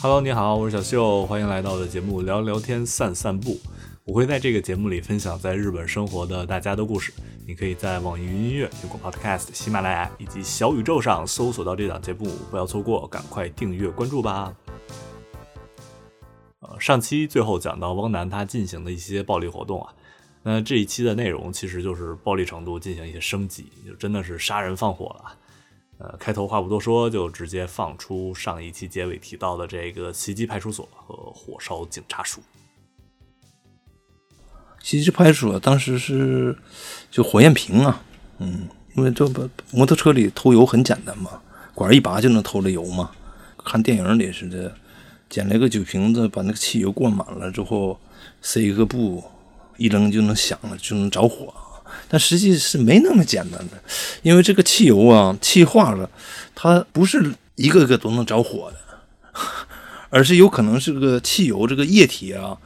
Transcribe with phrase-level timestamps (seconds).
[0.00, 3.58] Hello，你好，我是小秀，欢迎来到我的节目聊聊天、散散步。
[4.04, 7.10] 我会在这个节目里分享在日本生活的大家的故事。
[7.46, 14.54] 你可以在网易云音乐、苹果 Podcast、喜马拉雅以及小宇宙上搜索到这档节目，不要错过，赶快订阅关注吧。
[16.60, 19.94] 呃，上期最后讲到汪楠他进行的一些暴力活动啊，
[20.42, 25.36] 那这一期的内容其实就是暴力程度进行一些升级，就真的是杀人放火了。
[25.98, 32.40] 呃，开头话不多说，就直接放出上一期结尾提到的这个袭击派出所和火烧警察署。
[34.82, 36.58] 袭击派出所当时是
[37.10, 38.02] 就火焰瓶啊，
[38.38, 41.40] 嗯，因为这不摩托车里偷油很简单嘛，
[41.74, 43.10] 管一拔就能偷了油嘛。
[43.64, 44.76] 看电影里似的，
[45.30, 47.98] 捡了个酒瓶子，把那个汽油灌满了之后，
[48.42, 49.24] 塞一个布，
[49.78, 51.54] 一扔就能响了，就能着火。
[52.08, 53.82] 但实际是没那么简单的，
[54.22, 56.08] 因为这个汽油啊，气化了，
[56.54, 59.40] 它不是一个个都能着火的，
[60.10, 62.56] 而是有可能是个汽油这个液体啊，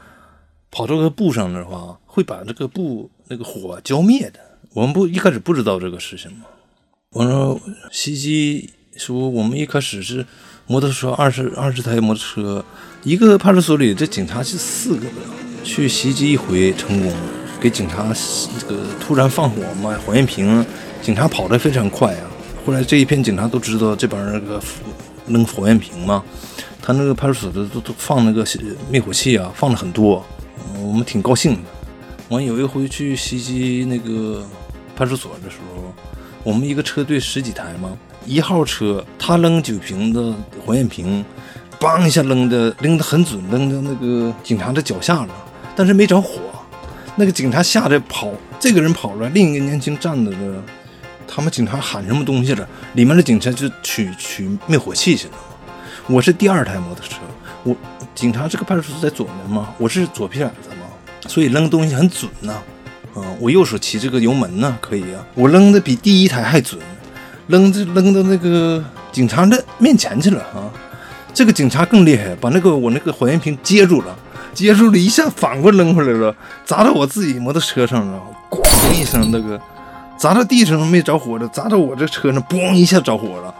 [0.70, 4.40] 跑到个布上的话，会把这个布那个火浇灭的。
[4.74, 6.44] 我们不一开始不知道这个事情吗？
[7.10, 10.26] 我说袭击说我们一开始是
[10.66, 12.64] 摩托车二十二十台摩托车，
[13.02, 15.12] 一个派出所里这警察是四个的，
[15.64, 17.12] 去袭击一回成功。
[17.60, 18.06] 给警察
[18.58, 20.64] 这个突然放火嘛，火焰瓶，
[21.02, 22.24] 警察跑得非常快啊。
[22.64, 24.60] 后来这一片警察都知道这边那个
[25.26, 26.22] 扔火焰瓶嘛，
[26.80, 28.46] 他那个派出所的都都放那个
[28.90, 30.24] 灭火器啊，放了很多，
[30.80, 31.60] 我们挺高兴的。
[32.28, 34.46] 完有一回去袭击那个
[34.94, 35.92] 派出所的时候，
[36.44, 37.90] 我们一个车队十几台嘛，
[38.24, 41.24] 一号车他扔酒瓶子火焰瓶，
[41.80, 45.34] 梆一下扔的扔的很准，扔到那个警察的脚下了，
[45.74, 46.38] 但是没着火。
[47.18, 50.38] 那个警察吓得跑，这个人跑了，另一个年轻站着的，
[51.26, 52.66] 他们警察喊什么东西了？
[52.94, 55.34] 里面的警察就取取灭火器去了。
[56.06, 57.16] 我是第二台摩托车，
[57.64, 57.76] 我
[58.14, 60.86] 警察这个派出所在左面嘛，我是左撇子嘛，
[61.26, 62.52] 所以扔东西很准呐。
[63.14, 66.80] 啊，我右手骑这个油门呢，可以啊，我扔的比第一台还准，
[67.48, 70.70] 扔这扔到那个警察的面前去了啊。
[71.34, 74.16] 这个警察更厉害，把那个我那个火焰瓶接住了。
[74.54, 78.20] 接住了一下，反过扔回来了，砸到我自己摩托车上了，
[78.50, 78.60] 咣
[78.92, 79.60] 一声，那个
[80.16, 83.54] 砸到地上没着火的，砸到我这车上，咣一下着火了。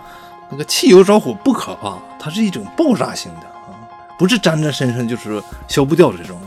[0.51, 3.77] 那个汽油着火不可怕，它是一种爆炸性的啊，
[4.19, 6.39] 不是粘在身上就是消不掉这种。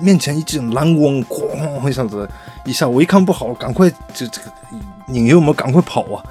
[0.00, 2.28] 面前一阵蓝光，咣一下子
[2.64, 4.52] 一下，我一看不好，赶快就这个
[5.06, 6.22] 拧油门，赶快跑啊！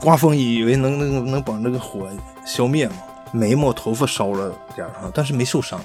[0.00, 2.08] 刮风以为能能能把那个火
[2.46, 2.94] 消灭嘛，
[3.34, 5.80] 眉毛头发烧了点儿哈，但是没受伤。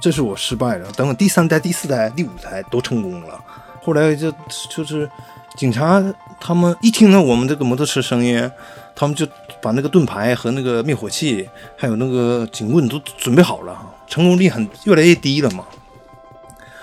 [0.00, 0.92] 这是我失败了。
[0.92, 3.40] 等我第三代、第四代、第五代都成功了。
[3.82, 4.30] 后来就
[4.68, 5.10] 就是
[5.56, 6.02] 警察
[6.38, 8.50] 他们一听到我们这个摩托车声音，
[8.94, 9.26] 他们就
[9.62, 15.64] 把那个盾牌和那个灭火器还有那个警棍都准备好了，成功率很越来越低了嘛。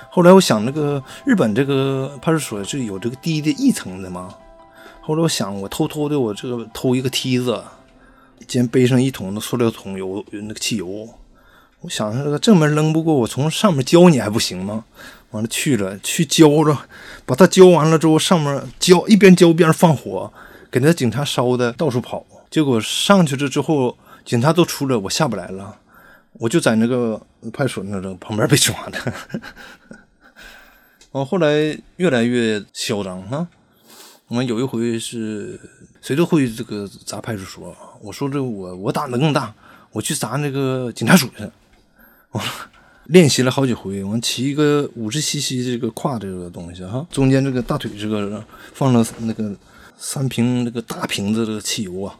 [0.09, 4.33] 后来我想，那个日本这个派出所是有这个低的一层的嘛。
[4.99, 7.63] 后来我想，我偷偷的我这个偷一个梯子，
[8.45, 11.09] 肩背上一桶的塑料桶油那个汽油。
[11.81, 14.85] 我想着这个正门扔不过，我从上面浇你还不行吗？
[15.31, 16.77] 完了去了，去浇着，
[17.25, 20.31] 把它浇完了之后，上面浇一边浇一边放火，
[20.71, 22.25] 给那警察烧的到处跑。
[22.49, 25.77] 结果上去了之后，警察都出来，我下不来了，
[26.33, 27.21] 我就在那个
[27.53, 29.13] 派出所那个旁边被抓的。
[31.11, 33.47] 完后来越来越嚣张啊！
[34.27, 35.59] 我们有一回是
[36.01, 39.53] 谁都会这个砸派出所，我说这我我胆子更大，
[39.91, 41.49] 我去砸那个警察署去。
[42.31, 42.41] 我
[43.05, 48.43] 练习了好几回，我骑一个五十 cc 这个跨这个东西哈，中间这个大腿这个
[48.73, 49.55] 放了那个
[49.97, 52.19] 三瓶那个大瓶子的汽油啊，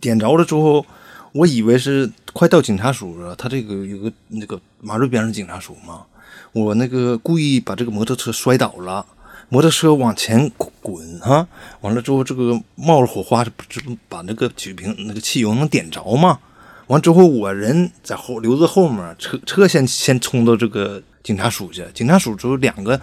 [0.00, 0.84] 点着了之后，
[1.32, 6.04] 我以为是快到警察署了，他这个有个那个马路边上警察署嘛，
[6.52, 9.06] 我那个故意把这个摩托车摔倒了，
[9.50, 10.50] 摩托车往前
[10.80, 11.46] 滚哈，
[11.80, 16.38] 完了之后这个冒着火花，这不把那个酒瓶那个汽油能点着吗？
[16.86, 21.84] 完之后，我人在后留在后面，车车先先冲到这个警察署去。
[21.92, 23.00] 警察署只有两个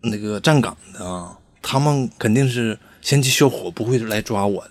[0.00, 4.70] 那个站岗的啊，他们肯定是先去消火，不会来抓我的，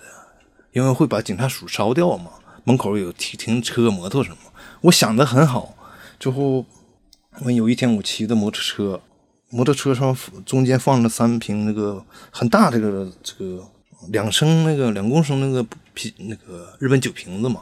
[0.72, 2.32] 因为会把警察署烧掉嘛。
[2.64, 4.38] 门口有停停车、摩托什么。
[4.82, 5.76] 我想的很好。
[6.20, 6.66] 之后，
[7.44, 9.00] 我有一天我骑的摩托车，
[9.50, 10.16] 摩托车上
[10.46, 13.64] 中间放了三瓶那个很大这个这个
[14.10, 17.62] 两升那个两公升那个啤那个日本酒瓶子嘛。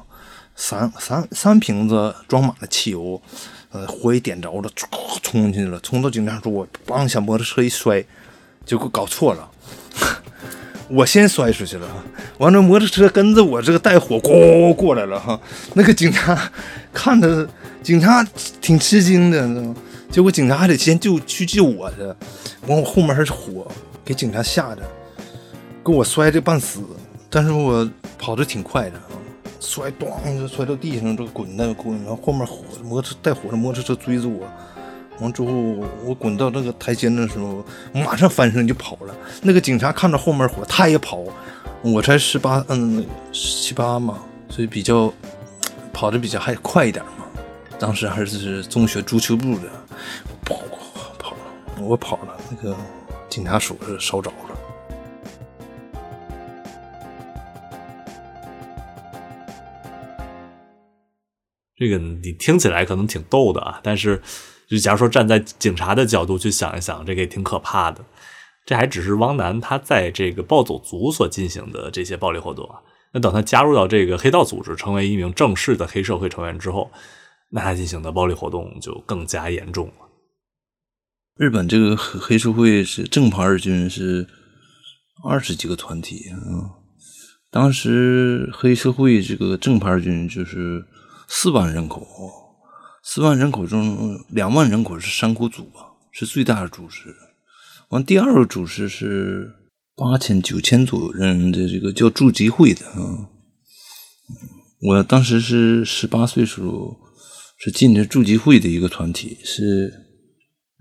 [0.57, 3.21] 三三三瓶子装满了汽油，
[3.71, 4.87] 呃，火也点着了，唰
[5.21, 8.01] 冲进去了，冲到警察署，我梆一下摩托车一摔，
[8.65, 9.51] 结果搞错了，
[10.87, 11.85] 我先摔出去了，
[12.37, 15.37] 完了摩托车跟着我这个带火咣过来了哈。
[15.73, 16.49] 那个警察
[16.93, 17.45] 看着
[17.83, 18.23] 警察
[18.61, 19.45] 挺吃惊的，
[20.09, 22.15] 结果警察还得先救去救我的，
[22.67, 23.67] 完我后面还是火，
[24.03, 24.81] 给警察吓的，
[25.83, 26.81] 给我摔的半死。
[27.29, 29.19] 但是我跑的挺快的啊，
[29.59, 34.47] 摔咣就摔到地上，这个滚的滚，然后后面火摩托带火的摩托车追着我。
[35.19, 35.51] 完之后，
[36.05, 39.15] 我滚到那个台阶的时候，马上翻身就跑了。
[39.41, 41.23] 那个警察看着后面火，他也跑。
[41.81, 44.19] 我才十八，嗯，七八嘛，
[44.49, 45.13] 所以比较
[45.93, 47.11] 跑的比较还快一点嘛。
[47.77, 49.63] 当时还是中学足球部的，
[51.81, 52.75] 我跑了，那个
[53.29, 54.57] 警察署是烧着了。
[61.75, 64.21] 这个你听起来可能挺逗的啊，但是。
[64.67, 68.03] 就假如说站在警察的角度去想一想，这个也挺可怕的。
[68.65, 72.81] 这还只是汪楠他在这个暴走族所进行的这些暴力活动啊。
[73.11, 76.89] 那等他加入到这个黑道组织，成为一名正式的黑社会成员之后，
[77.51, 80.04] 那他进行的暴力活动就更加严重了。
[81.37, 84.25] 日本这个黑社会是正牌军是
[85.21, 86.79] 二十几个团体啊。
[87.51, 90.85] 当时黑社会这个正牌军就是
[91.27, 92.07] 四万人口。
[93.03, 97.13] 四万人口中，两万人口是山谷组啊，是最大的组织。
[97.89, 99.53] 完，第二个组织是
[99.95, 103.29] 八千、九千左右人的这个叫筑基会的啊。
[104.81, 106.97] 我当时是十八岁时候，
[107.57, 110.04] 是进的筑基会的一个团体，是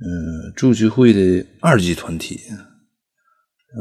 [0.04, 2.38] 嗯筑基会的二级团体。
[3.76, 3.80] 嗯，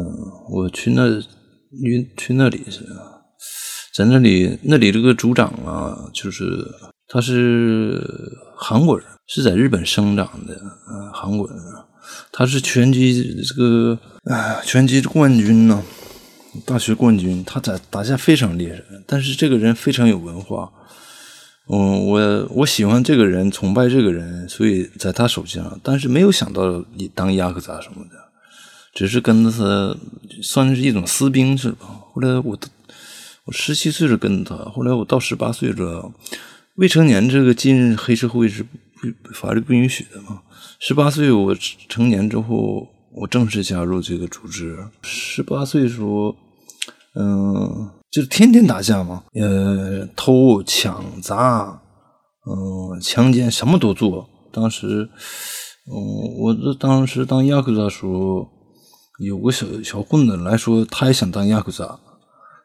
[0.52, 2.86] 我去那，去去那里是，
[3.94, 6.66] 在那里，那里这个组长啊，就是。
[7.06, 8.02] 他是
[8.58, 10.60] 韩国人，是在日本生长的，
[11.14, 11.56] 韩国人。
[12.32, 15.84] 他是拳击这个，啊，拳击冠军呢，
[16.66, 17.44] 大学冠军。
[17.44, 20.72] 他在打架非常厉害，但是这个人非常有文化。
[21.70, 25.78] 嗯，我我喜欢这个人，崇拜这个人，所以在他手下。
[25.82, 28.16] 但是没有想到你当亚克扎什么的，
[28.94, 29.98] 只是跟着他，
[30.42, 31.88] 算是一种私兵是吧？
[32.14, 32.58] 后来我
[33.46, 36.12] 我十七岁是跟他，后来我到十八岁这。
[36.78, 40.42] 未成年这个进黑社会是不法律不允许的嘛？
[40.80, 41.56] 十八岁我
[41.88, 44.76] 成年之后，我正式加入这个组织。
[45.04, 46.36] 十八岁时候，
[47.14, 51.82] 嗯，就是天天打架嘛，呃，偷抢砸，
[52.46, 54.30] 嗯，强奸什么都做。
[54.52, 55.10] 当时，
[55.92, 58.48] 嗯，我这当时当亚克扎时候，
[59.18, 62.00] 有个小小混子来说，他也想当亚克扎。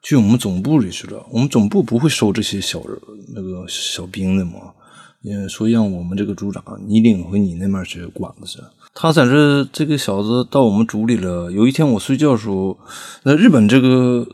[0.02, 3.00] 去我们总部里去了，我们总部不会收这些小人
[3.34, 4.74] 那个小兵的嘛，
[5.22, 8.58] 也说让我们这个组长你领回你那边去管着去。
[8.92, 11.50] 他在这这个小子到我们组里了。
[11.50, 12.76] 有一天我睡觉的时候，
[13.22, 14.26] 那日本这个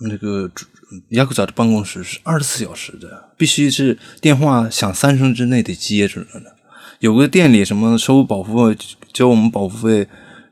[0.00, 0.66] 那个主
[1.10, 6.50] 雅库扎的办公室是二十四小时的，必须是电话响三声之内得接着呢。
[7.00, 8.78] 有个店里什么收保护费
[9.12, 10.08] 交我们保护费，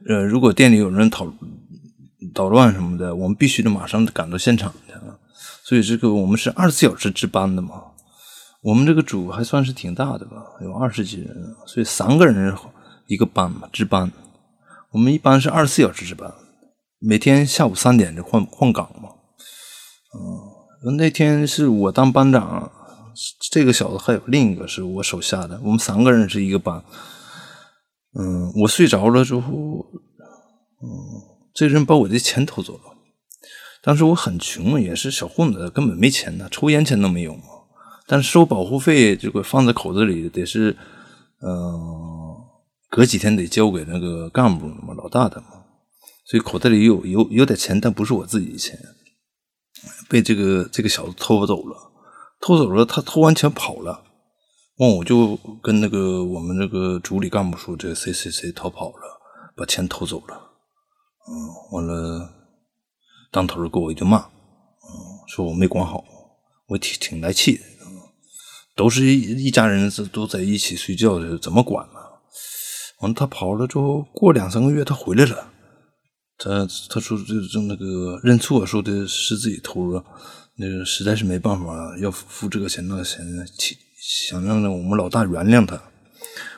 [0.08, 1.32] 呃，如果店里有人讨。
[2.32, 4.94] 捣乱什么的，我们必须得马上赶到现场去！
[5.64, 7.82] 所以这个我们是二十四小时值班的嘛。
[8.62, 12.56] 我们这个组还算是挺大的吧，有二十几人，所以三个人
[13.08, 14.10] 一个班嘛，值班。
[14.92, 16.32] 我们一般是二十四小时值班，
[17.00, 19.10] 每天下午三点就换换岗嘛。
[20.14, 22.70] 嗯，那天是我当班长，
[23.50, 26.82] 这个小子还有另一个是我手下的，我们三个人是一个班。
[28.18, 29.50] 嗯，我睡着了之后，
[30.82, 31.30] 嗯。
[31.54, 32.80] 这人把我的钱偷走了，
[33.82, 37.42] 当时我很穷，也是小混子，根本没钱呢，抽烟钱都没有嘛。
[38.06, 40.74] 但是收保护费，这个放在口子里得是，
[41.42, 41.78] 嗯，
[42.88, 45.48] 隔几天得交给那个干部嘛，老大的嘛。
[46.24, 48.78] 所以口袋里有有有点钱，但不是我自己的钱，
[50.08, 51.90] 被这个这个小子偷走了。
[52.40, 54.02] 偷走了，他偷完钱跑了，
[54.78, 59.20] 完我就跟那个我们那个组里干部说，这谁谁谁逃跑了，
[59.56, 60.50] 把钱偷走了。
[61.28, 61.32] 嗯，
[61.70, 62.28] 完了，
[63.30, 64.90] 当头给我一顿骂，嗯，
[65.28, 66.02] 说我没管好，
[66.66, 67.62] 我挺挺来气的，
[68.74, 72.00] 都是一一家人，都在一起睡觉的，怎么管呢？
[73.02, 75.51] 完了，他跑了之后，过两三个月他回来了，
[76.42, 80.04] 他他说这这那个认错，说的是自己偷了，
[80.56, 83.24] 那个实在是没办法，要付这个钱那个钱，
[84.00, 85.80] 想让我们老大原谅他，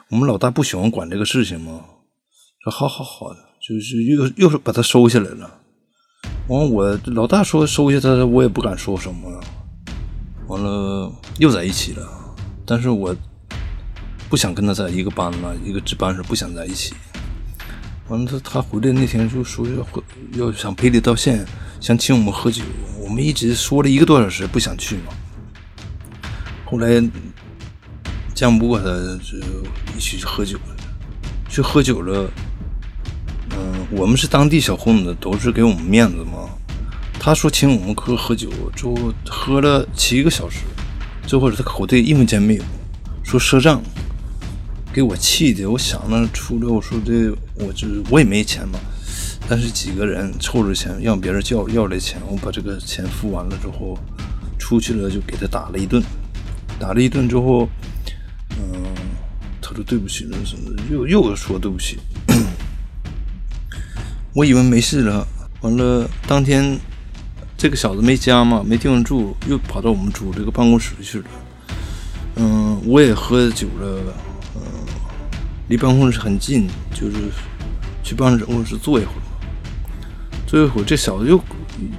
[0.08, 1.84] 我们老大不喜欢管这个事情嘛，
[2.62, 3.36] 说好好好。
[3.66, 5.50] 就是又又是把他收下来了，
[6.48, 9.40] 完我老大说收下他，我也不敢说什么了。
[10.48, 12.06] 完了又在一起了，
[12.66, 13.16] 但是我
[14.28, 16.94] 不想跟他在一个班了，一个值班室不想在一起。
[18.08, 21.44] 完了他他回来那天就说要回要想赔礼道歉，
[21.80, 22.62] 想请我们喝酒。
[23.00, 25.12] 我们一直说了一个多小时不想去嘛。
[26.66, 27.02] 后来
[28.34, 29.38] 犟不过他，就
[29.96, 30.76] 一起去喝酒了。
[31.48, 32.30] 去喝酒了，
[33.50, 36.50] 嗯，我们是当地小混子，都是给我们面子嘛。
[37.18, 38.94] 他说请我们喝喝酒，就
[39.26, 40.60] 喝了七个小时，
[41.26, 42.62] 最后他口袋一分钱没有，
[43.22, 43.80] 说赊账，
[44.92, 45.64] 给我气的。
[45.64, 48.78] 我想着出来，我说这我就是我也没钱嘛，
[49.48, 53.98] 但是几个人凑着钱让别人叫要来钱，我把这个钱付完了之后，
[54.58, 56.02] 出去了就给他打了一顿，
[56.78, 57.68] 打了一顿之后，
[58.58, 58.82] 嗯，
[59.60, 61.98] 他说对不起，那什么又又说对不起，
[64.34, 65.26] 我以为没事了，
[65.60, 66.78] 完了当天。
[67.56, 71.24] 这个小子没家嘛，没地方住，又跑到我们组这个办公室去了。
[72.34, 74.02] 嗯，我也喝酒了，
[74.56, 74.60] 嗯，
[75.68, 77.16] 离办公室很近，就是
[78.02, 79.22] 去办公室坐一会儿。
[80.46, 81.42] 坐一会儿，这小子又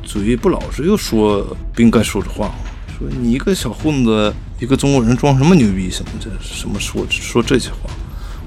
[0.03, 1.43] 嘴不老实，又说
[1.73, 2.51] 不应该说这话，
[2.87, 7.89] 说你一个小混子，一个中国人装什么牛逼什么这什么说说这些话，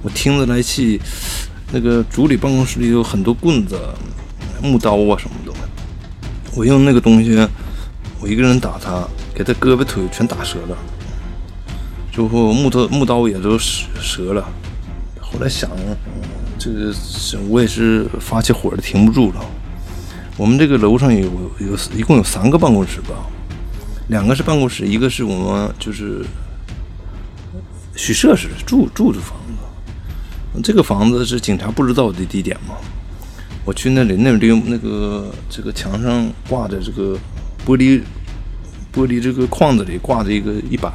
[0.03, 1.01] 我听着来气。
[1.71, 3.79] 那个组里办公室里有很多棍子、
[4.63, 5.53] 木刀啊什么的。
[6.55, 7.47] 我用那个东西，
[8.19, 10.77] 我一个人打他，给他胳膊腿全打折了，
[12.11, 14.49] 最后木头木刀也都折折了。
[15.31, 15.71] 后来想，
[16.59, 16.93] 这个
[17.49, 19.45] 我也是发起火来停不住了。
[20.37, 23.15] 我们这个楼上有有一共有三个办公室吧，
[24.09, 26.25] 两个是办公室，一个是我们就是
[27.95, 30.63] 许设施住住的房子。
[30.63, 32.75] 这个房子是警察不知道的地点吗？
[33.65, 37.19] 我去那里，那里那个这个墙上挂着这个
[37.67, 38.01] 玻璃
[38.95, 40.95] 玻璃这个框子里挂着一个一把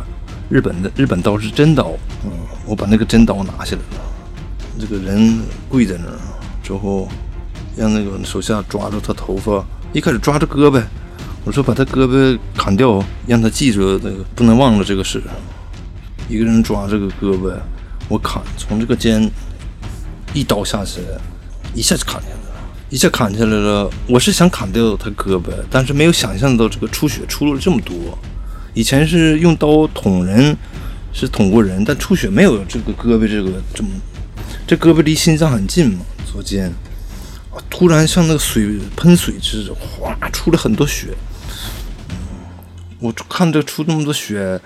[0.50, 1.92] 日本的日本刀是真刀，
[2.25, 2.32] 嗯，
[2.66, 4.12] 我把那个真刀拿下来了。
[4.80, 5.39] 这个人
[5.70, 6.18] 跪在那儿，
[6.63, 7.08] 之后
[7.75, 9.63] 让那个手下抓住他头发，
[9.94, 10.82] 一开始抓着胳膊，
[11.46, 15.22] 我说把他胳膊砍掉，让他记住那个不能忘了这个事。
[16.27, 17.53] 一个人抓这个胳膊，
[18.08, 19.30] 我砍从这个肩
[20.34, 21.01] 一刀下去，
[21.75, 22.39] 一下就砍下来了。
[22.89, 27.96] 一下砍下来了，我是想砍掉他胳膊，但是没有想象到这个出血出了这么多。
[28.74, 30.56] 以前是用刀捅人，
[31.12, 33.89] 是捅过人，但出血没有这个胳膊这个这么。
[34.65, 36.74] 这胳膊离心脏很近嘛，左肩，
[37.70, 41.10] 突然像那个水喷水似的，哗出了很多血。
[43.00, 44.60] 我看这出那么多血，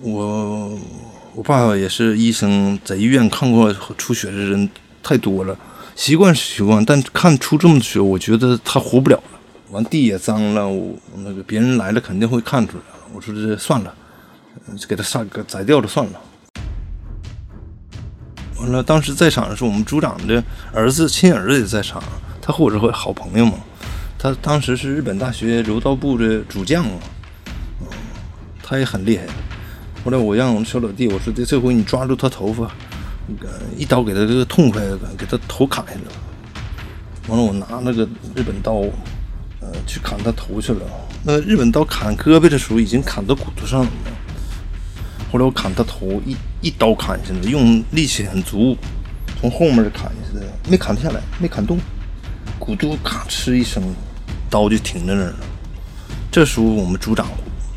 [0.00, 0.78] 我
[1.34, 4.68] 我爸爸也是医生，在医院看过出血的人
[5.02, 5.56] 太多了。
[5.94, 9.38] 习惯是习惯，但看出这么多血，我觉得他活不了了。
[9.70, 12.82] 完地也脏了，我那个别人来了肯定会看出来。
[13.12, 13.94] 我说这算了，
[14.88, 16.20] 给他杀个宰掉了算了。
[18.60, 22.02] 完了，当时在场的是我们组长的儿子，亲儿子也在场，
[22.42, 23.54] 他和我是好朋友嘛。
[24.18, 26.98] 他当时是日本大学柔道部的主将嘛，
[28.62, 29.24] 他也很厉害。
[30.04, 32.70] 后来我让我们小老弟，我说这这回你抓住他头发。
[33.76, 34.82] 一刀给他这个痛快，
[35.16, 37.28] 给他头砍下来。
[37.28, 38.02] 完了，我拿那个
[38.34, 38.72] 日本刀，
[39.60, 40.80] 呃，去砍他头去了。
[41.22, 43.90] 那日本刀砍胳膊的时候已经砍到骨头上了。
[45.30, 48.76] 后来我砍他头，一一刀砍下来，用力气很足，
[49.40, 51.78] 从后面砍下来，没砍下来，没砍动，
[52.58, 53.82] 骨头咔哧一声，
[54.48, 55.36] 刀就停在那儿了。
[56.30, 57.26] 这时候我们组长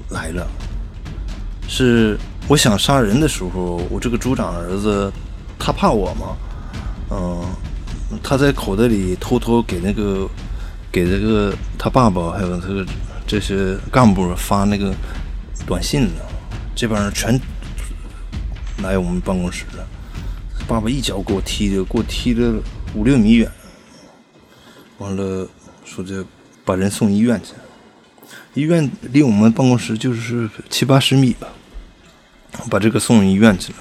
[0.09, 0.47] 来了，
[1.67, 2.17] 是
[2.47, 5.11] 我想杀人的时候，我这个组长儿子。
[5.63, 6.35] 他怕我吗？
[7.11, 7.45] 嗯，
[8.23, 10.27] 他在口袋里偷偷给那个
[10.91, 12.83] 给这个他爸爸还有这个
[13.27, 14.91] 这些干部发那个
[15.67, 16.30] 短信呢。
[16.75, 17.39] 这帮人全
[18.83, 19.87] 来我们办公室了。
[20.67, 22.61] 爸爸一脚给我踢的，给我踢了
[22.95, 23.51] 五六米远。
[24.97, 25.47] 完了，
[25.85, 26.25] 说这
[26.63, 27.53] 把人送医院去。
[28.53, 31.47] 医院离我们办公室就是七八十米吧。
[32.69, 33.79] 把这个送医院去了。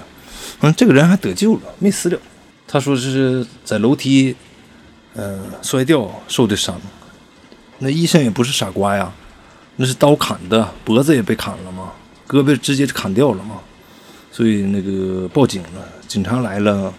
[0.61, 2.17] 嗯，这个人还得救了，没死了。
[2.65, 4.33] 他说是在楼梯，
[5.15, 6.79] 嗯，摔掉受的伤。
[7.79, 9.11] 那医生也不是傻瓜呀，
[9.75, 11.80] 那是刀砍的，脖子也被砍了吗，
[12.31, 13.59] 胳膊直接就砍掉了嘛。
[14.31, 16.93] 所以那个报警了，警察来了。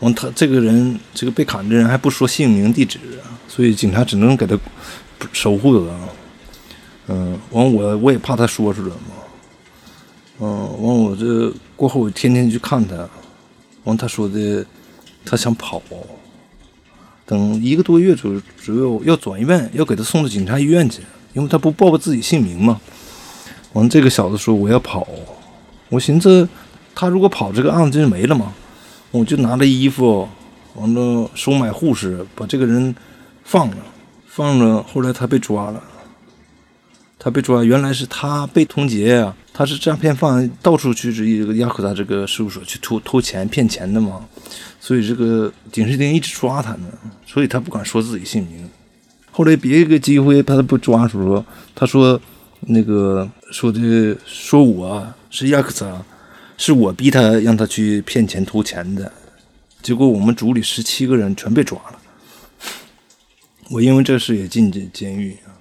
[0.00, 2.98] 完，他这个人，这个被砍的人还不说姓名地址，
[3.48, 4.58] 所以警察只能给他
[5.32, 5.90] 守护着。
[7.06, 9.14] 嗯，完我我也怕他说出来嘛。
[10.40, 10.48] 嗯，
[10.82, 13.08] 完我这过后，我天天去看他。
[13.84, 14.66] 完他说的，
[15.24, 15.80] 他想跑，
[17.24, 21.00] 等一个多月左左右要转院，要给他送到警察医院去，
[21.32, 22.80] 因为他不报自己姓名嘛。
[23.72, 25.06] 完这个小子说我要跑，
[25.88, 26.48] 我寻思
[26.94, 28.52] 他如果跑，这个案子就没了嘛。
[29.10, 30.26] 我就拿着衣服，
[30.74, 32.94] 完了收买护士，把这个人
[33.44, 33.76] 放了，
[34.26, 35.82] 放了，后来他被抓了。
[37.18, 44.24] 他被抓，原来是他被通缉呀，他是诈骗犯，到处去这个亚克达这个事务所去偷偷钱、骗钱的嘛，
[44.80, 46.86] 所以这个警视厅一直抓他呢，
[47.24, 48.68] 所以他不敢说自己姓名。
[49.30, 52.20] 后来别一个机会把他不抓时候，他说
[52.64, 56.04] 那个说的说我是亚克达，
[56.56, 59.12] 是我逼他让他去骗钱偷钱的，
[59.82, 61.98] 结果我们组里十七个人全被抓了，
[63.70, 65.58] 我因为这事也进监监狱啊。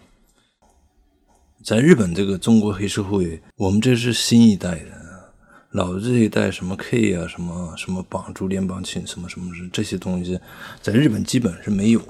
[1.63, 5.31] 在日本这个中国黑社会，我们这是新一代的，
[5.71, 10.39] 老这一代什么 K 啊，什么什么绑住联邦亲，什么什么这些东西，
[10.81, 12.01] 在日本基本是没有。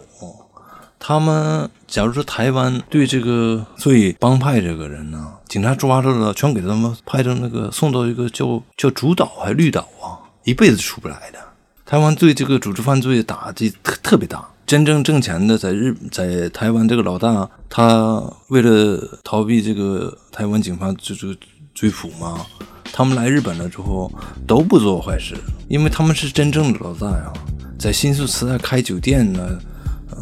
[1.03, 11.39] 他们假如说台湾对这个最帮派这个人呢，警察抓着了，全给他们派成那个送到一个叫叫主岛还绿岛啊，一辈子出不来的。
[11.83, 14.47] 台湾对这个组织犯罪打击特特别大。
[14.67, 21.35] 真正挣钱的，在日，在台湾这个老大，他为了逃避这个台湾警方就这个
[21.73, 22.45] 追捕嘛，
[22.93, 24.09] 他们来日本了之后
[24.47, 25.35] 都不做坏事，
[25.67, 27.33] 因为他们是真正的老大呀，
[27.77, 29.59] 在新宿池袋开酒店呢，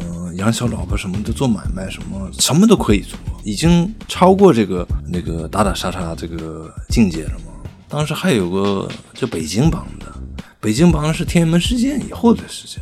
[0.00, 7.52] 嗯，养小老婆什么的，做买卖什么什么都可以做，已经超过这个那个打打杀杀这个境界了嘛。
[7.88, 10.06] 当时还有个叫北京帮的，
[10.60, 12.80] 北京帮是天安门事件以后的事情。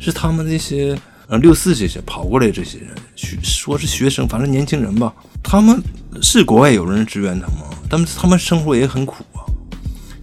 [0.00, 5.12] 是他们那些呃六四这些跑过来这些人，学说是学生，反正年轻人吧。
[5.42, 5.82] 他们
[6.22, 7.56] 是国外有人支援他们，
[7.90, 9.42] 但是他们生活也很苦啊，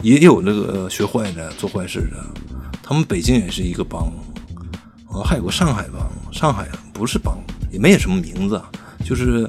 [0.01, 2.25] 也有那个学坏的、做坏事的。
[2.81, 4.09] 他们北京也是一个帮，
[5.23, 6.09] 还有个上海帮。
[6.31, 7.37] 上海不是帮，
[7.71, 8.61] 也没有什么名字，
[9.05, 9.47] 就是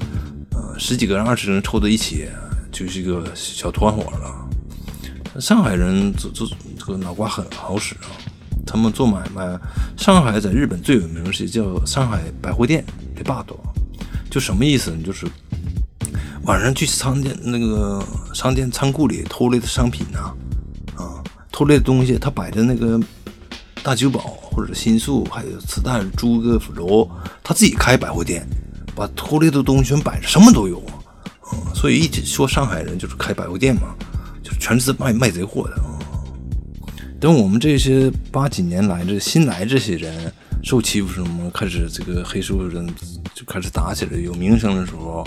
[0.51, 2.27] 呃十几个人、二十人凑在一起，
[2.71, 5.39] 就是一个小团伙了。
[5.41, 6.47] 上海人做做
[6.77, 8.07] 这个脑瓜很好使啊。
[8.65, 9.57] 他们做买卖，
[9.97, 13.55] 上海在日本最有名是叫上海百货店的霸道，
[14.29, 15.01] 就什么意思呢？
[15.05, 15.25] 就是
[16.43, 20.33] 晚上去商店那个商店仓库里偷来的商品呐，
[21.01, 22.99] 啊，偷来的东西，他摆的那个
[23.81, 24.19] 大酒保
[24.57, 27.07] 或者新宿还有磁带租个楼，
[27.43, 28.43] 他自己开百货店，
[28.95, 30.97] 把偷来的东西全摆着，什么都有啊，
[31.41, 33.95] 啊，所以一直说上海人就是开百货店嘛，
[34.41, 35.93] 就全是卖卖贼货的啊。
[37.19, 42.83] 等我们这些八几年来这新来这些人受欺负什么，开始这个黑社会人
[43.35, 45.23] 就开始打起来，有名声的时候，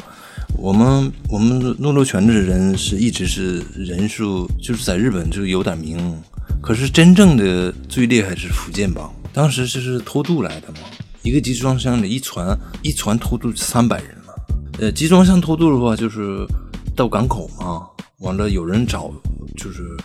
[0.58, 6.20] 我们我们诺罗泉的人是一直是人数就是在日本就有点名，
[6.60, 10.80] 可是真正的最厉害是福建帮，当时就是偷渡来的嘛，
[11.22, 14.34] 一个集装箱里一船一船偷渡三百人了，
[14.80, 16.46] 呃，集装箱偷渡的话就是
[16.94, 17.86] 到港口嘛，
[18.18, 19.12] 完了有人找
[19.56, 19.96] 就是。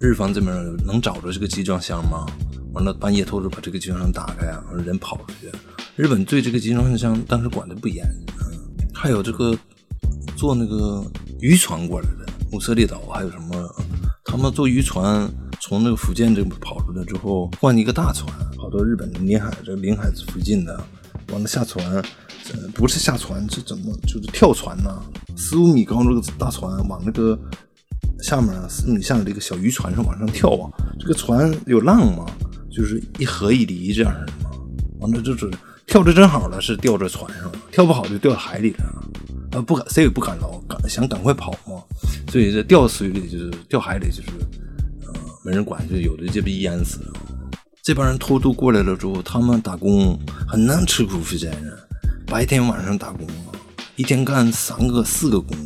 [0.00, 0.52] 日方这边
[0.84, 2.26] 能找着这个集装箱吗？
[2.74, 5.50] 完了，半夜偷着把这个集装箱打开啊，人跑出去。
[5.96, 8.04] 日本对这个集装箱当时管的不严。
[8.40, 8.52] 嗯，
[8.92, 9.56] 还有这个
[10.36, 11.02] 坐那个
[11.40, 13.74] 渔船过来的，目色列岛还有什么？
[14.24, 15.26] 他们坐渔船
[15.66, 20.78] 从那个福建这边跑出来之后，换一个大船，跑到日本的临海这临海附近的，
[21.32, 25.02] 完了下船，呃不是下船，是怎么就是跳船呢？
[25.38, 27.38] 四五米高这个大船往那个。
[28.22, 32.24] 下面四米下的这个小渔船上往上跳啊，这个船有浪嘛，
[32.70, 34.50] 就是一合一离这样式的嘛。
[35.00, 35.50] 完了就是
[35.86, 38.84] 跳的正好了，是掉在船上了；跳不好就掉海里了。
[39.52, 41.82] 啊，不敢，谁也不敢捞，赶想赶快跑嘛。
[42.30, 44.30] 所以这掉水里就是掉海里，就是
[45.44, 47.12] 没人管，就有的就被淹死了。
[47.82, 51.72] 这帮人偷渡过来了之后，他们打工很难吃苦，福建人
[52.26, 53.26] 白天晚上打工，
[53.96, 55.56] 一天干三个四个工，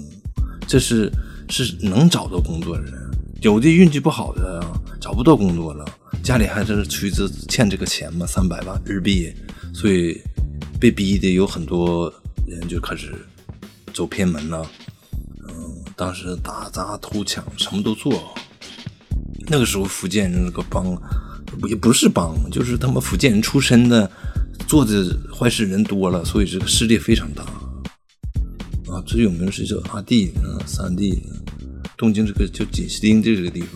[0.66, 1.10] 这是。
[1.50, 2.92] 是能找到工作的人，
[3.40, 4.62] 有的运气不好的
[5.00, 5.82] 找不到工作了，
[6.22, 9.32] 家里还是催着欠这个钱嘛，三百万日币，
[9.72, 10.20] 所以
[10.78, 12.12] 被逼的有很多
[12.46, 13.14] 人就开始
[13.94, 14.70] 走偏门了。
[15.48, 18.34] 嗯，当时打砸偷抢什么都做。
[19.48, 20.86] 那个时候福建那个帮
[21.68, 24.10] 也不是帮，就是他们福建人出身的，
[24.66, 27.42] 做的坏事人多了，所以这个势力非常大。
[28.92, 31.22] 啊，最有名是叫阿弟，啊，三弟。
[31.96, 33.70] 东京这个叫锦西町这个地方，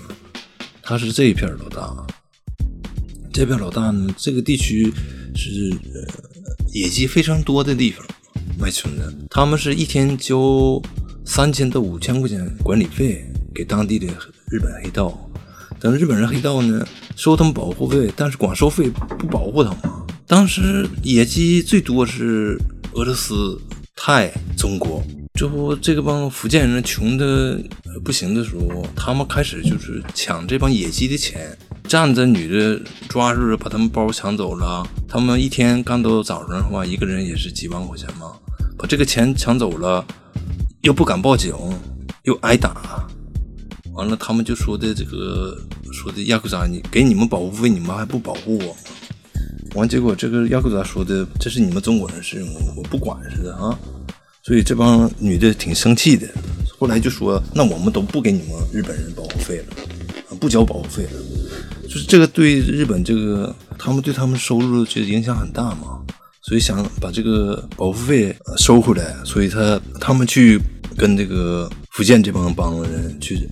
[0.81, 2.07] 他是这一片老大。
[3.33, 4.93] 这片老大呢，这个地区
[5.35, 6.07] 是呃
[6.73, 8.07] 野鸡非常多的地方，
[8.59, 9.13] 卖春的。
[9.29, 10.81] 他们是一天交
[11.25, 14.07] 三千到五千块钱管理费给当地的
[14.51, 15.19] 日本黑道，
[15.83, 19.79] 等日本人黑道呢收他们保护费，但是光收费不保护他们。
[20.29, 22.57] 当时野鸡最多是
[22.93, 23.61] 俄罗斯、
[23.97, 25.03] 泰、中国。
[25.35, 27.59] 这不，这个帮福建人穷的
[28.05, 34.87] 不行的时候，他们开始就是抢这帮野鸡的钱，站着，女的抓住，把他们包抢走了。
[35.09, 38.31] 他们一天干到早上的话，一个人也是几万块钱嘛。
[38.79, 40.07] 把这个钱抢走了，
[40.83, 41.53] 又不敢报警，
[42.23, 43.05] 又挨打。
[43.95, 45.57] 完了，他们就说的这个，
[45.93, 48.77] 说的亚克扎，你给你们保护费，你们还不保护我？
[49.75, 53.79] 完，结果这个亚克扎说的，这是你们中国人事，我我不管似的啊。
[54.43, 56.27] 所以这帮女的挺生气的。
[56.79, 61.11] 后来就说，那我们都不给你们日本人保护费了，不交保护费了。
[61.85, 66.01] 就是这个对日本这个，他们对他们收入就影响很大嘛。
[66.43, 70.61] 所以想把这个保护费收回来，所以他他们去
[70.97, 73.49] 跟这个福建这帮帮人去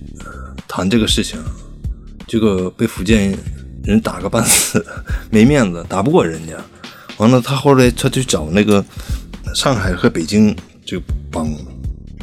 [0.73, 1.37] 谈这个事情，
[2.25, 3.37] 这个被福建
[3.83, 4.85] 人打个半死，
[5.29, 6.53] 没面子，打不过人家。
[7.17, 8.83] 完了，他后来他就找那个
[9.53, 10.55] 上海和北京
[10.85, 11.45] 这个帮，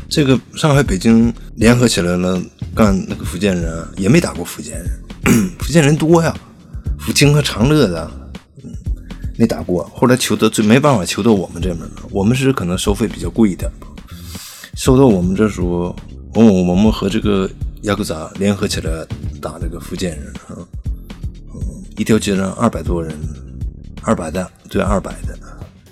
[0.08, 2.40] 这个上海北京联合起来了
[2.74, 4.88] 干那个福建人，也没打过福建人，
[5.60, 6.34] 福建人多呀，
[6.98, 8.10] 福清和长乐的。
[9.36, 11.90] 没打过，后来求到最没办法求到我们这边了。
[12.10, 13.86] 我们是可能收费比较贵一点吧，
[14.74, 15.94] 收到我们这时候，
[16.34, 17.48] 我我们和这个
[17.82, 19.06] 雅克扎联合起来
[19.40, 20.56] 打这个福建人啊，
[21.54, 21.60] 嗯，
[21.96, 23.14] 一条街上二百多人，
[24.02, 25.38] 二百的对二百的，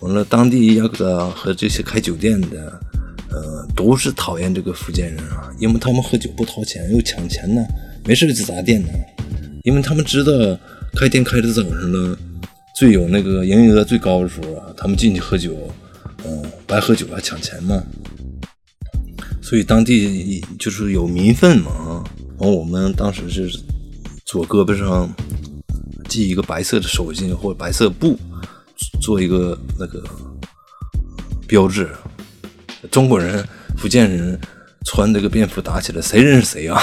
[0.00, 2.80] 完了当地雅克扎和这些开酒店的，
[3.30, 7.62] 呃，都是讨厌这个福建人啊，因为他们喝酒不掏钱，又抢钱呢，
[8.04, 8.88] 没事就砸店呢，
[9.64, 10.32] 因为他们知道
[10.94, 12.18] 开店开到早上了。
[12.74, 15.56] 最有那个营业额最高的时候啊，他们进去喝酒，
[16.26, 17.82] 嗯，白喝酒还抢钱嘛，
[19.48, 22.02] 所以当地就是有民愤嘛啊。
[22.36, 23.48] 然后我们当时是
[24.24, 25.08] 左胳膊上
[26.08, 28.18] 系一个白色的手巾或者白色布，
[29.00, 30.02] 做一个那个
[31.46, 31.88] 标志。
[32.90, 34.36] 中国人、福建人
[34.84, 36.80] 穿这个便服打起来，谁认识谁啊？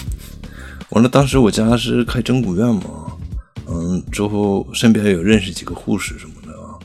[0.88, 2.82] 完了，当时我家是开整骨院嘛。
[3.68, 6.80] 嗯，之后身边有认识几个护士什么的啊，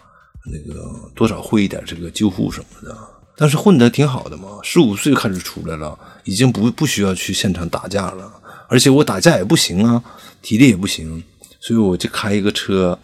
[0.46, 2.98] 那个多少会一点这个救护什么的，
[3.40, 4.60] 但是混得挺好的嘛。
[4.62, 8.30] 十五岁开始出来了，已经不不需要去现场打架了，
[8.68, 10.04] 而且我打架也不行啊，
[10.42, 11.24] 体力也不行，
[11.62, 13.00] 所以我就开一个车，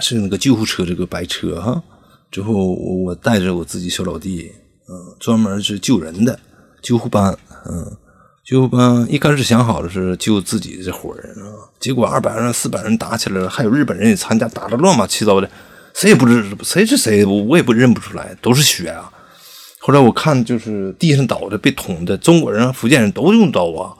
[0.00, 1.82] 是那个救护车，这个白车哈。
[2.30, 4.52] 之后我我带着我自己小老弟，
[4.88, 6.38] 嗯，专门是救人的
[6.80, 7.36] 救护班，
[7.68, 7.96] 嗯。
[8.44, 15.50] 就吧，一开始想好的是救自己这伙人啊，结果二百人、四百人打起来了，还有日本人也参加，打的乱七糟的，
[15.92, 19.12] 谁也不知谁是谁，我也不认不出来，都是血啊。
[19.80, 23.94] 后来我看就是地上倒的、被捅的，中国人、福建人都用刀啊，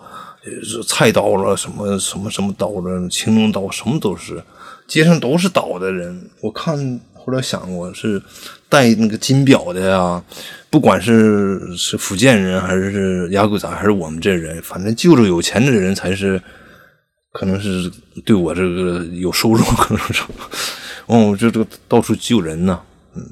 [0.63, 4.43] 是菜刀了，什么什么什么刀了，青龙刀，什么都是，
[4.87, 6.31] 街上都是倒的人。
[6.41, 8.21] 我看后来想，我是
[8.69, 10.23] 戴那个金表的呀。
[10.71, 16.39] 不管是是福建人还是是雅古扎，还是我们这人，反正救着有钱的人才是，
[17.33, 17.91] 可能是
[18.27, 20.23] 对我这个有收入，可能是，
[21.07, 22.79] 哦，这这个到处救人呢，
[23.15, 23.23] 嗯，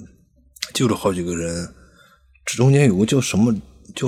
[0.72, 1.68] 救了好几个人，
[2.54, 3.52] 中间有个叫什么，
[3.94, 4.06] 叫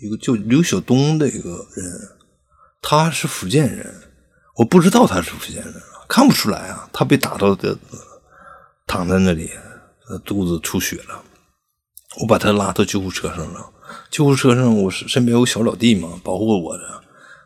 [0.00, 2.08] 一个叫刘晓东的一个人，
[2.80, 3.92] 他是福建人，
[4.56, 5.74] 我不知道他是福建人，
[6.08, 7.76] 看不出来啊，他被打到的，
[8.86, 9.50] 躺在那里，
[10.24, 11.22] 肚子出血了。
[12.20, 13.70] 我把他拉到救护车上了，
[14.10, 17.02] 救护车上我是身边有小老弟嘛，保护我的，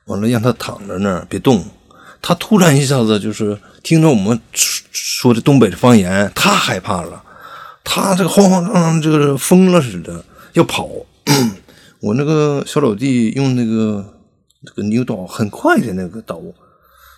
[0.07, 1.65] 完了让他躺在那儿别动。
[2.21, 7.23] 他突然一下子就是听着我们说的东北的方言，他害怕了，
[7.89, 10.91] 他这个慌慌张张，这个疯了似的要跑。
[12.03, 14.05] 我那个小老弟用那个
[14.63, 16.41] 那个牛刀，很快的那个刀，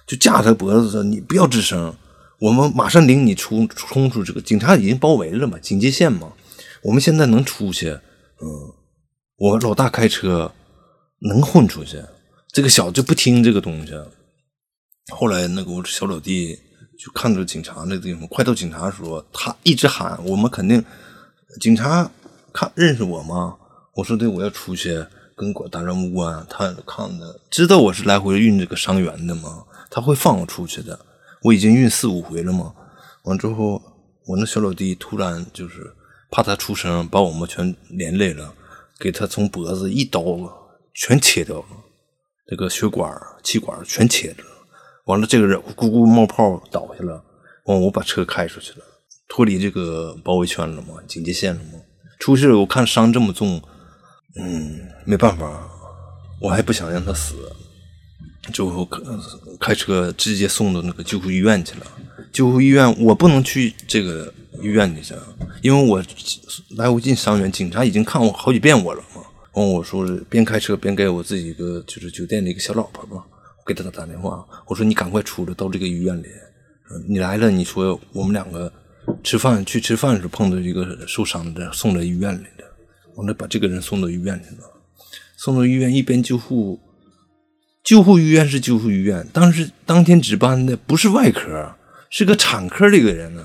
[0.07, 1.93] 就架他脖子上，你不要吱声，
[2.39, 6.33] 我们马上领你出冲出这个警察已经包围了嘛，警戒线嘛。
[6.83, 8.73] 我们现在能出去，嗯，
[9.37, 10.53] 我老大开车
[11.23, 12.01] 能混出去，
[12.53, 13.93] 这个小就不听这个东西。
[15.13, 16.59] 后来那个我小老弟
[16.99, 20.85] 就看着警察那地方，快到警察的时候，他一直喊我们肯定
[21.61, 22.11] 警察
[22.53, 23.57] 看认识我吗？
[23.95, 25.07] 我说对，我要出去
[25.37, 26.45] 跟管打任务啊。
[26.51, 29.65] 他看的知道我是来回运这个伤员的吗？
[29.89, 30.99] 他会放我出去的。
[31.43, 32.75] 我已经运四五回了嘛。
[33.23, 33.81] 完之后，
[34.27, 35.95] 我那小老弟突然就是。
[36.31, 38.53] 怕他出声，把我们全连累了，
[39.01, 40.23] 给他从脖子一刀
[40.93, 41.67] 全切掉了，
[42.47, 44.45] 这个血管、气管全切了。
[45.09, 47.23] 完了，这个人咕咕冒泡倒下了。
[47.65, 48.85] 完，我把车开出去了，
[49.29, 51.81] 脱离这个包围圈了嘛，警戒线了嘛。
[52.19, 53.61] 出去我看伤这么重，
[54.37, 55.69] 嗯，没办法，
[56.41, 57.35] 我还不想让他死，
[58.53, 58.89] 就
[59.59, 61.87] 开车直接送到那个救护医院去了。
[62.33, 64.33] 救护医院我不能去这个。
[64.61, 65.15] 医院里去，
[65.63, 66.03] 因为我
[66.77, 69.23] 来无尽伤员，警察已经看我好几遍我了嘛。
[69.53, 73.23] 完，我说是边开车边给我自己一个就是酒店的一个小老婆嘛，
[73.69, 76.27] 给他打电话，我说你赶快出来到这个医院里，
[77.07, 78.73] 你来了，你说我们两个
[79.23, 82.65] 吃饭去吃饭的时候碰到一个受伤的，送到医院里的，
[83.17, 84.63] 完了把这个人送到医院去了，
[85.37, 86.81] 送到医院一边救护，
[87.85, 91.75] 救护医院是救护医院，当时当天值班的不是外科，
[92.09, 93.45] 是个产科的一个人呢。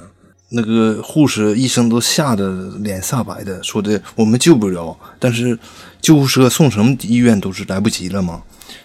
[0.56, 5.58] 那个护士、医生都吓得脸煞白的，说的我们救不了，但是
[6.00, 8.44] 救护车送什么医院都是来不及了嘛，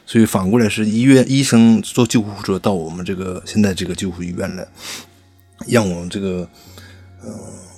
[0.08, 4.66] 所以反过来是医院医生坐救护车到我们这个现在这个救护医院来，
[5.66, 6.48] 让我们这个，
[7.22, 7.30] 嗯，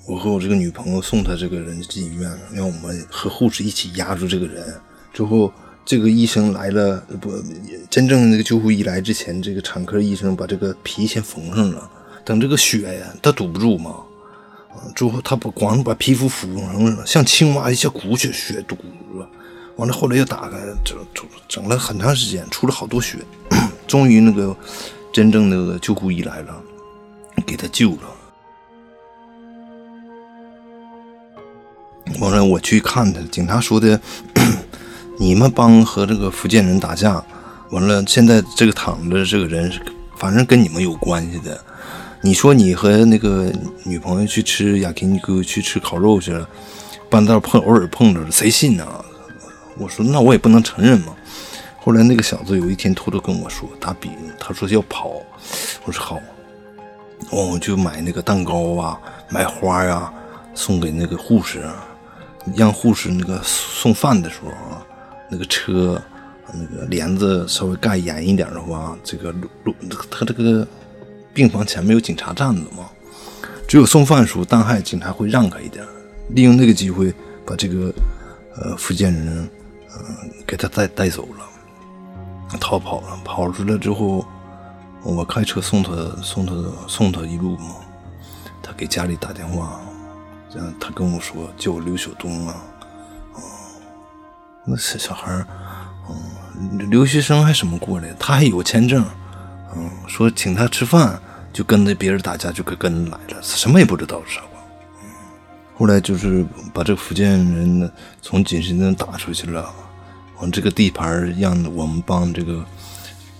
[0.06, 4.64] 我和我这个女朋友送他这个人进医院，让我们和护士一起压住这个人。
[5.12, 5.52] 之后
[5.84, 7.32] 这个医生来了，不，
[7.90, 11.90] 真正那个救护医来之前，这个产科医生把这个皮先缝上了。
[12.24, 13.96] 等这个血呀，它堵不住嘛，
[14.94, 18.76] 之后他不光把皮肤缝上了，像青蛙一下鼓起血堵，
[19.80, 23.16] 完了后来又打开，整整整了很长时间，出了好多血，
[23.88, 24.54] 终于那个
[25.10, 26.54] 真正那个救护医来了，
[27.46, 28.02] 给他救了。
[32.20, 33.98] 完了我去看他，警察说的，
[35.18, 37.24] 你们帮和这个福建人打架，
[37.70, 39.72] 完了现在这个躺着这个人，
[40.18, 41.58] 反正跟你们有关系的。
[42.20, 43.50] 你说你和那个
[43.84, 46.46] 女朋友去吃雅克尼哥去吃烤肉去了，
[47.08, 48.86] 半道碰偶尔碰着了，谁信呢？
[49.80, 51.16] 我说那我也不能承认嘛。
[51.78, 55.10] 后来那个小子有一天偷偷跟我说打比，他说要跑。
[55.84, 56.20] 我说好，
[57.30, 60.12] 我就买那个蛋糕啊，买花呀，
[60.54, 61.64] 送给那个护士，
[62.54, 64.84] 让护士那个送饭的时候啊，
[65.30, 66.00] 那个车
[66.52, 69.74] 那个帘子稍微盖严一点的话，这个路路
[70.10, 70.66] 他这个。
[71.32, 72.90] 病房前面有警察站着嘛，
[73.68, 75.86] 只有送饭的时候，当害警察会让开一点，
[76.30, 77.14] 利用那个机会
[77.46, 77.94] 把这个
[78.56, 79.48] 呃福建人
[80.46, 83.18] 给他带带走了，逃跑了。
[83.24, 84.26] 跑出来之后，
[85.02, 86.54] 我开车送他送他
[86.86, 87.76] 送他一路嘛，
[88.62, 89.80] 他给家里打电话，
[90.50, 92.56] 这样他跟我说叫我刘晓东啊，
[93.36, 93.42] 嗯，
[94.66, 95.44] 那小小孩，
[96.08, 99.04] 嗯，留学生还什么过来，他还有签证。
[99.76, 101.20] 嗯，说请他吃饭，
[101.52, 104.60] 就跟着别人打架，就跟跟来了，什么也不知道，傻瓜。
[105.78, 109.72] 后来就是把这个福建人从景深镇打出去了，
[110.48, 112.64] 这个地盘让我们帮这个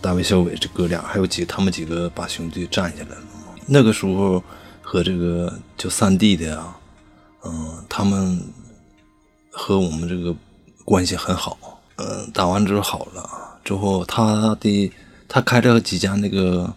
[0.00, 3.22] 大卫、小伟这哥俩，还有几他们几个把兄弟占下来了。
[3.66, 4.42] 那个时候
[4.82, 6.76] 和这个就三弟的啊，
[7.44, 8.42] 嗯，他们
[9.52, 10.34] 和我们这个
[10.84, 11.80] 关系很好。
[11.96, 13.30] 嗯，打完之后好了，
[13.62, 14.92] 之后他的。
[15.32, 16.74] 他开了几家那个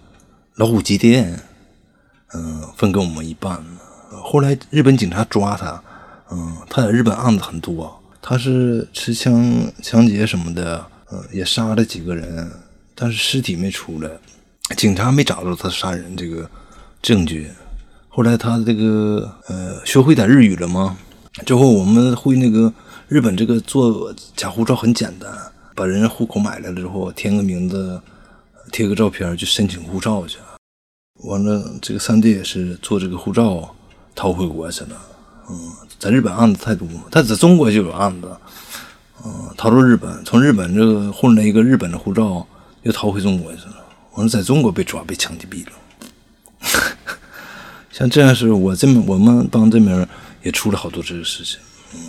[0.57, 1.41] 老虎机店，
[2.35, 3.59] 嗯，分给我们一半。
[4.11, 5.83] 后来日本警察抓他，
[6.29, 12.49] 嗯，他在日本案子很多，他是持枪抢劫什么的，嗯，也杀了几个人，
[12.95, 14.09] 但是尸体没出来，
[14.77, 16.49] 警察没找到他杀人这个
[17.01, 17.51] 证据。
[18.07, 20.97] 后来他这个呃学会点日语了吗？
[21.45, 22.73] 之后我们会那个
[23.09, 25.29] 日本这个做假护照很简单，
[25.75, 28.01] 把人家户口买来了之后填个名字。
[28.71, 30.39] 贴个照片去申请护照去，
[31.25, 33.75] 完了这个三弟也是做这个护照
[34.15, 34.97] 逃回国去了。
[35.49, 38.37] 嗯，在日本案子太多，他在中国就有案子。
[39.25, 42.45] 嗯，逃到日本，从日本这个混了一个日本的护照，
[42.81, 43.75] 又逃回中国去了。
[44.13, 45.71] 完了在中国被抓被枪击毙了。
[47.91, 50.07] 像这样是我这么我们帮这边
[50.41, 51.59] 也出了好多这个事情。
[51.93, 51.99] 嗯，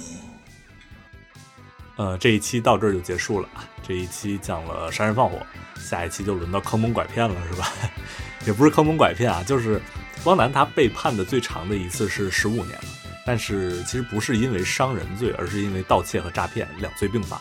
[1.97, 3.49] 呃，这一期到这儿就结束了。
[3.87, 5.39] 这一期讲了杀人放火。
[5.79, 7.71] 下一期就轮到坑蒙拐骗了，是吧？
[8.47, 9.81] 也不是坑蒙拐骗啊，就是
[10.25, 12.79] 汪楠他被判的最长的一次是十五年，
[13.25, 17.41] 但是其实不是因为伤人罪，而是因为盗窃和诈骗两罪并罚。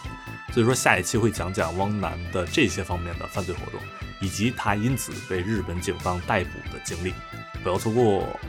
[0.54, 3.80] 所以说下一期会讲讲汪楠的这些方面的犯罪活动，
[4.22, 7.14] 以及他因此被日本警方逮捕的经历，
[7.64, 8.40] 不要错过。